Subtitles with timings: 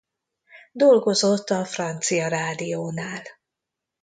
[0.71, 3.21] Dolgozott a francia rádiónál.